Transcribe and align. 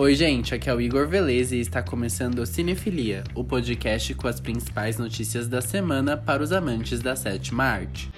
Oi, 0.00 0.14
gente, 0.14 0.54
aqui 0.54 0.70
é 0.70 0.74
o 0.74 0.80
Igor 0.80 1.06
Velez 1.06 1.52
e 1.52 1.60
está 1.60 1.82
começando 1.82 2.38
o 2.38 2.46
Cinefilia, 2.46 3.22
o 3.34 3.44
podcast 3.44 4.14
com 4.14 4.26
as 4.26 4.40
principais 4.40 4.96
notícias 4.96 5.46
da 5.46 5.60
semana 5.60 6.16
para 6.16 6.42
os 6.42 6.52
amantes 6.52 7.00
da 7.00 7.14
sétima 7.14 7.64
arte. 7.64 8.10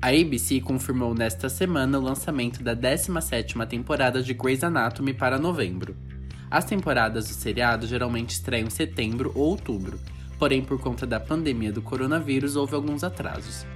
A 0.00 0.10
ABC 0.10 0.60
confirmou 0.60 1.12
nesta 1.12 1.48
semana 1.48 1.98
o 1.98 2.02
lançamento 2.02 2.62
da 2.62 2.76
17ª 2.76 3.66
temporada 3.66 4.22
de 4.22 4.34
Grey's 4.34 4.62
Anatomy 4.62 5.12
para 5.12 5.36
novembro. 5.36 5.96
As 6.48 6.64
temporadas 6.64 7.26
do 7.26 7.34
seriado 7.34 7.88
geralmente 7.88 8.30
estreiam 8.30 8.68
em 8.68 8.70
setembro 8.70 9.32
ou 9.34 9.48
outubro, 9.48 9.98
porém 10.40 10.62
por 10.62 10.80
conta 10.80 11.06
da 11.06 11.20
pandemia 11.20 11.70
do 11.70 11.82
coronavírus 11.82 12.56
houve 12.56 12.74
alguns 12.74 13.04
atrasos. 13.04 13.66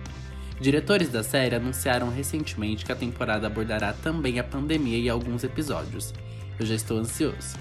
Diretores 0.58 1.10
da 1.10 1.22
série 1.22 1.54
anunciaram 1.54 2.08
recentemente 2.08 2.86
que 2.86 2.90
a 2.90 2.96
temporada 2.96 3.46
abordará 3.46 3.92
também 3.92 4.40
a 4.40 4.44
pandemia 4.44 4.96
e 4.96 5.10
alguns 5.10 5.44
episódios. 5.44 6.14
Eu 6.58 6.64
já 6.64 6.74
estou 6.74 6.96
ansioso. 6.96 7.58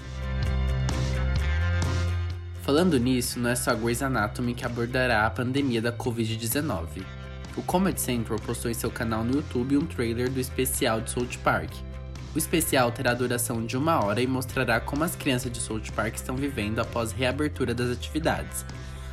Falando 2.62 2.98
nisso, 2.98 3.38
não 3.38 3.50
é 3.50 3.54
só 3.54 3.74
Grey's 3.74 4.02
Anatomy 4.02 4.54
que 4.54 4.64
abordará 4.64 5.26
a 5.26 5.30
pandemia 5.30 5.82
da 5.82 5.92
Covid-19. 5.92 7.04
O 7.58 7.62
Comedy 7.62 8.00
Central 8.00 8.38
postou 8.38 8.70
em 8.70 8.74
seu 8.74 8.90
canal 8.90 9.22
no 9.22 9.34
YouTube 9.34 9.76
um 9.76 9.84
trailer 9.84 10.30
do 10.30 10.40
especial 10.40 11.02
de 11.02 11.10
South 11.10 11.38
Park. 11.44 11.70
O 12.34 12.38
especial 12.38 12.90
terá 12.90 13.12
duração 13.12 13.66
de 13.66 13.76
uma 13.76 14.02
hora 14.02 14.22
e 14.22 14.26
mostrará 14.26 14.80
como 14.80 15.04
as 15.04 15.14
crianças 15.14 15.52
de 15.52 15.60
South 15.60 15.92
Park 15.94 16.14
estão 16.14 16.36
vivendo 16.36 16.78
após 16.78 17.12
reabertura 17.12 17.74
das 17.74 17.90
atividades, 17.90 18.64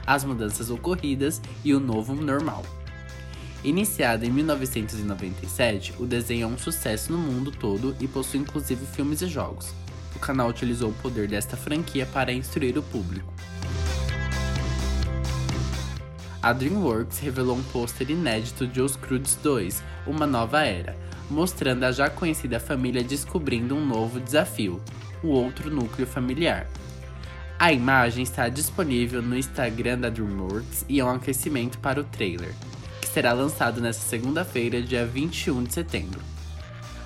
as 0.05 0.23
mudanças 0.23 0.69
ocorridas 0.69 1.41
e 1.63 1.73
o 1.73 1.79
novo 1.79 2.15
normal. 2.15 2.63
Iniciado 3.63 4.25
em 4.25 4.31
1997, 4.31 5.93
o 5.99 6.05
desenho 6.05 6.45
é 6.45 6.47
um 6.47 6.57
sucesso 6.57 7.11
no 7.11 7.17
mundo 7.17 7.51
todo 7.51 7.95
e 7.99 8.07
possui 8.07 8.39
inclusive 8.39 8.85
filmes 8.87 9.21
e 9.21 9.27
jogos. 9.27 9.71
O 10.15 10.19
canal 10.19 10.49
utilizou 10.49 10.89
o 10.89 10.95
poder 10.95 11.27
desta 11.27 11.55
franquia 11.55 12.05
para 12.07 12.33
instruir 12.33 12.77
o 12.77 12.83
público. 12.83 13.31
A 16.41 16.53
DreamWorks 16.53 17.19
revelou 17.19 17.55
um 17.55 17.63
pôster 17.63 18.09
inédito 18.09 18.65
de 18.65 18.81
Os 18.81 18.95
Crudes 18.95 19.37
2, 19.43 19.83
Uma 20.07 20.25
Nova 20.25 20.63
Era, 20.63 20.97
mostrando 21.29 21.83
a 21.83 21.91
já 21.91 22.09
conhecida 22.09 22.59
família 22.59 23.03
descobrindo 23.03 23.75
um 23.75 23.85
novo 23.85 24.19
desafio, 24.19 24.81
o 25.21 25.27
outro 25.27 25.69
núcleo 25.69 26.07
familiar. 26.07 26.67
A 27.61 27.71
imagem 27.71 28.23
está 28.23 28.49
disponível 28.49 29.21
no 29.21 29.37
Instagram 29.37 29.99
da 29.99 30.09
DreamWorks 30.09 30.83
e 30.89 30.99
é 30.99 31.05
um 31.05 31.11
aquecimento 31.11 31.77
para 31.77 32.01
o 32.01 32.03
trailer, 32.03 32.55
que 32.99 33.07
será 33.07 33.33
lançado 33.33 33.79
nesta 33.79 34.01
segunda-feira, 34.01 34.81
dia 34.81 35.05
21 35.05 35.65
de 35.65 35.75
setembro. 35.75 36.19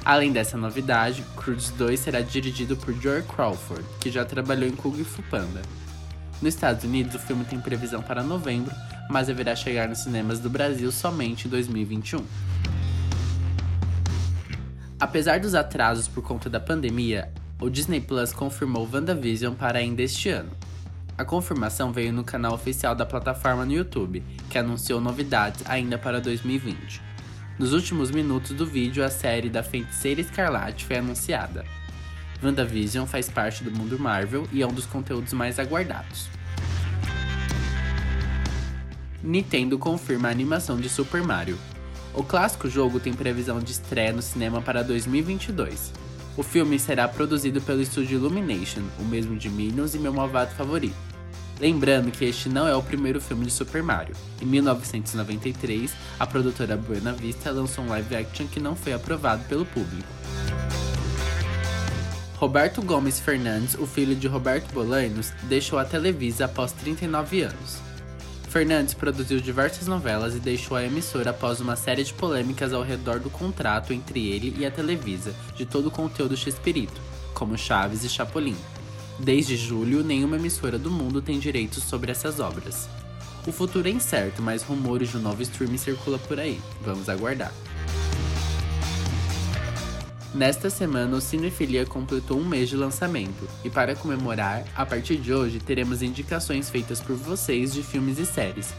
Além 0.05 0.31
dessa 0.31 0.55
novidade, 0.55 1.25
Crudes 1.35 1.71
2 1.71 1.99
será 1.99 2.21
dirigido 2.21 2.77
por 2.77 2.93
Joy 2.93 3.21
Crawford, 3.23 3.83
que 3.99 4.09
já 4.09 4.23
trabalhou 4.23 4.69
em 4.69 4.75
Kung 4.77 5.03
Fu 5.03 5.21
Panda. 5.23 5.61
Nos 6.41 6.53
Estados 6.53 6.85
Unidos, 6.85 7.15
o 7.15 7.19
filme 7.19 7.43
tem 7.43 7.59
previsão 7.59 8.01
para 8.01 8.23
novembro 8.23 8.73
mas 9.09 9.27
deverá 9.27 9.55
chegar 9.57 9.89
nos 9.89 9.99
cinemas 9.99 10.39
do 10.39 10.49
Brasil 10.49 10.89
somente 10.89 11.47
em 11.47 11.49
2021. 11.51 12.25
Apesar 14.99 15.39
dos 15.39 15.53
atrasos 15.53 16.07
por 16.07 16.23
conta 16.23 16.49
da 16.49 16.59
pandemia, 16.59 17.31
o 17.59 17.69
Disney 17.69 18.01
Plus 18.01 18.33
confirmou 18.33 18.87
WandaVision 18.91 19.53
para 19.53 19.79
ainda 19.79 20.01
este 20.01 20.29
ano. 20.29 20.51
A 21.17 21.23
confirmação 21.23 21.93
veio 21.93 22.11
no 22.11 22.23
canal 22.23 22.53
oficial 22.53 22.93
da 22.93 23.05
plataforma 23.05 23.65
no 23.65 23.71
YouTube, 23.71 24.21
que 24.49 24.57
anunciou 24.57 24.99
novidades 24.99 25.63
ainda 25.65 25.97
para 25.97 26.19
2020. 26.19 27.01
Nos 27.57 27.71
últimos 27.71 28.11
minutos 28.11 28.51
do 28.51 28.65
vídeo, 28.65 29.03
a 29.03 29.09
série 29.09 29.49
da 29.49 29.63
Feiticeira 29.63 30.19
Escarlate 30.19 30.85
foi 30.85 30.97
anunciada. 30.97 31.63
WandaVision 32.43 33.05
faz 33.05 33.29
parte 33.29 33.63
do 33.63 33.71
mundo 33.71 33.97
Marvel 33.97 34.45
e 34.51 34.61
é 34.61 34.67
um 34.67 34.73
dos 34.73 34.85
conteúdos 34.85 35.31
mais 35.31 35.57
aguardados. 35.57 36.27
Nintendo 39.23 39.79
confirma 39.79 40.27
a 40.27 40.31
animação 40.31 40.77
de 40.77 40.89
Super 40.89 41.23
Mario. 41.23 41.57
O 42.13 42.23
clássico 42.23 42.69
jogo 42.69 42.99
tem 42.99 43.13
previsão 43.13 43.59
de 43.59 43.71
estreia 43.71 44.11
no 44.11 44.21
cinema 44.21 44.61
para 44.61 44.83
2022. 44.83 45.93
O 46.37 46.43
filme 46.43 46.77
será 46.77 47.07
produzido 47.07 47.61
pelo 47.61 47.81
estúdio 47.81 48.17
Illumination, 48.17 48.81
o 48.99 49.03
mesmo 49.03 49.37
de 49.37 49.49
Minions 49.49 49.95
e 49.95 49.99
meu 49.99 50.11
malvado 50.11 50.53
favorito. 50.53 50.95
Lembrando 51.59 52.11
que 52.11 52.25
este 52.25 52.49
não 52.49 52.67
é 52.67 52.75
o 52.75 52.83
primeiro 52.83 53.21
filme 53.21 53.45
de 53.45 53.51
Super 53.51 53.81
Mario. 53.81 54.15
Em 54.41 54.45
1993, 54.45 55.93
a 56.19 56.27
produtora 56.27 56.75
Buena 56.75 57.13
Vista 57.13 57.51
lançou 57.51 57.85
um 57.85 57.87
live 57.87 58.15
action 58.17 58.47
que 58.47 58.59
não 58.59 58.75
foi 58.75 58.91
aprovado 58.91 59.45
pelo 59.45 59.65
público. 59.65 60.07
Roberto 62.35 62.81
Gomes 62.81 63.17
Fernandes, 63.17 63.75
o 63.75 63.87
filho 63.87 64.13
de 64.13 64.27
Roberto 64.27 64.73
Bolanos, 64.73 65.31
deixou 65.43 65.79
a 65.79 65.85
Televisa 65.85 66.45
após 66.45 66.73
39 66.73 67.43
anos. 67.43 67.84
Fernandes 68.55 68.93
produziu 68.93 69.41
diversas 69.41 69.85
novelas 69.85 70.33
e 70.33 70.39
deixou 70.39 70.77
a 70.77 70.83
emissora 70.85 71.31
após 71.31 71.59
uma 71.59 71.75
série 71.75 72.05
de 72.05 72.13
polêmicas 72.13 72.71
ao 72.71 72.83
redor 72.83 73.19
do 73.19 73.29
contrato 73.29 73.91
entre 73.91 74.29
ele 74.29 74.55
e 74.57 74.65
a 74.65 74.71
Televisa 74.71 75.35
de 75.57 75.65
todo 75.65 75.87
o 75.87 75.91
conteúdo 75.91 76.37
X-Pirito, 76.37 77.01
como 77.33 77.57
Chaves 77.57 78.05
e 78.05 78.09
Chapolin. 78.09 78.55
Desde 79.19 79.57
julho, 79.57 80.05
nenhuma 80.05 80.37
emissora 80.37 80.79
do 80.79 80.89
mundo 80.89 81.21
tem 81.21 81.37
direitos 81.37 81.83
sobre 81.83 82.13
essas 82.13 82.39
obras. 82.39 82.87
O 83.45 83.51
futuro 83.51 83.89
é 83.89 83.91
incerto, 83.91 84.41
mas 84.41 84.63
rumores 84.63 85.09
de 85.09 85.17
um 85.17 85.21
novo 85.21 85.41
streaming 85.41 85.77
circulam 85.77 86.19
por 86.19 86.39
aí. 86.39 86.57
Vamos 86.81 87.09
aguardar. 87.09 87.51
Nesta 90.35 90.69
semana, 90.69 91.15
o 91.15 91.21
Cinefilia 91.21 91.85
completou 91.85 92.37
um 92.37 92.43
mês 92.43 92.67
de 92.67 92.75
lançamento, 92.75 93.47
e 93.63 93.69
para 93.69 93.95
comemorar, 93.95 94.65
a 94.75 94.85
partir 94.85 95.15
de 95.15 95.33
hoje 95.33 95.61
teremos 95.61 96.01
indicações 96.01 96.69
feitas 96.69 96.99
por 96.99 97.15
vocês 97.15 97.73
de 97.73 97.81
filmes 97.81 98.19
e 98.19 98.25
séries. 98.25 98.73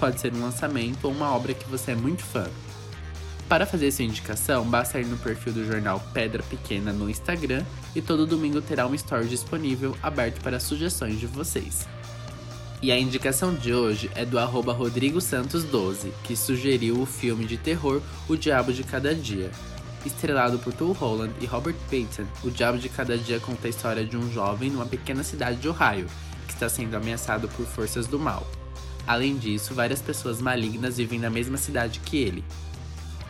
Pode 0.00 0.18
ser 0.18 0.32
um 0.32 0.40
lançamento 0.40 1.04
ou 1.04 1.12
uma 1.12 1.30
obra 1.30 1.52
que 1.52 1.68
você 1.68 1.90
é 1.90 1.94
muito 1.94 2.22
fã. 2.22 2.48
Para 3.46 3.66
fazer 3.66 3.92
sua 3.92 4.06
indicação, 4.06 4.64
basta 4.64 4.98
ir 4.98 5.04
no 5.04 5.18
perfil 5.18 5.52
do 5.52 5.66
jornal 5.66 6.02
Pedra 6.14 6.42
Pequena 6.44 6.94
no 6.94 7.10
Instagram 7.10 7.62
e 7.94 8.00
todo 8.00 8.26
domingo 8.26 8.62
terá 8.62 8.86
um 8.86 8.94
story 8.94 9.28
disponível 9.28 9.94
aberto 10.02 10.40
para 10.40 10.58
sugestões 10.58 11.20
de 11.20 11.26
vocês. 11.26 11.86
E 12.80 12.90
a 12.90 12.98
indicação 12.98 13.54
de 13.54 13.74
hoje 13.74 14.10
é 14.14 14.24
do 14.24 14.38
arroba 14.38 14.72
Rodrigo 14.72 15.20
Santos 15.20 15.62
12, 15.62 16.10
que 16.24 16.34
sugeriu 16.34 17.02
o 17.02 17.04
filme 17.04 17.44
de 17.44 17.58
terror 17.58 18.00
O 18.26 18.34
Diabo 18.34 18.72
de 18.72 18.82
Cada 18.82 19.14
Dia, 19.14 19.50
Estrelado 20.04 20.58
por 20.58 20.72
Tom 20.72 20.92
Holland 20.92 21.32
e 21.40 21.46
Robert 21.46 21.76
Pattinson, 21.84 22.26
O 22.42 22.50
Diabo 22.50 22.78
de 22.78 22.88
Cada 22.88 23.16
Dia 23.16 23.38
conta 23.38 23.66
a 23.66 23.70
história 23.70 24.04
de 24.04 24.16
um 24.16 24.32
jovem 24.32 24.70
numa 24.70 24.86
pequena 24.86 25.22
cidade 25.22 25.58
de 25.58 25.68
Ohio, 25.68 26.06
que 26.46 26.54
está 26.54 26.68
sendo 26.68 26.96
ameaçado 26.96 27.48
por 27.48 27.64
forças 27.66 28.06
do 28.06 28.18
mal. 28.18 28.46
Além 29.06 29.36
disso, 29.36 29.74
várias 29.74 30.00
pessoas 30.00 30.40
malignas 30.40 30.96
vivem 30.96 31.18
na 31.18 31.30
mesma 31.30 31.56
cidade 31.56 32.00
que 32.00 32.18
ele. 32.18 32.44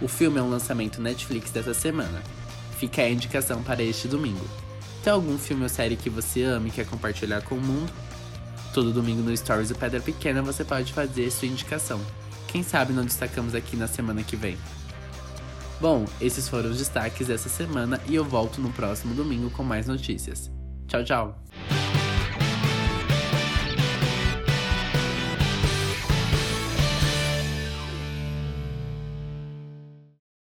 O 0.01 0.09
filme 0.09 0.39
é 0.39 0.43
um 0.43 0.51
lançamento 0.51 1.01
Netflix 1.01 1.51
dessa 1.51 1.75
semana. 1.75 2.23
Fica 2.79 3.03
a 3.03 3.11
indicação 3.11 3.63
para 3.63 3.83
este 3.83 4.09
domingo. 4.09 4.45
Tem 5.05 5.13
algum 5.13 5.39
filme 5.39 5.63
ou 5.63 5.69
série 5.69 5.97
que 5.97 6.11
você 6.11 6.43
ama 6.43 6.69
e 6.69 6.71
quer 6.71 6.87
compartilhar 6.87 7.43
com 7.43 7.57
o 7.57 7.61
mundo? 7.61 7.93
Todo 8.73 8.93
domingo 8.93 9.23
no 9.23 9.37
Stories 9.37 9.69
do 9.69 9.75
Pedra 9.75 10.01
Pequena 10.01 10.43
você 10.43 10.65
pode 10.65 10.93
fazer 10.93 11.31
sua 11.31 11.49
indicação. 11.49 12.01
Quem 12.49 12.63
sabe 12.63 12.93
não 12.93 13.05
destacamos 13.05 13.55
aqui 13.55 13.77
na 13.77 13.87
semana 13.87 14.23
que 14.23 14.37
vem. 14.37 14.57
Bom, 15.83 16.05
esses 16.21 16.49
foram 16.49 16.71
os 16.71 16.79
destaques 16.79 17.27
dessa 17.27 17.49
semana 17.49 18.01
e 18.09 18.15
eu 18.15 18.25
volto 18.25 18.61
no 18.61 18.71
próximo 18.71 19.17
domingo 19.17 19.51
com 19.51 19.65
mais 19.65 19.89
notícias. 19.89 20.49
Tchau, 20.87 21.03
tchau! 21.03 21.43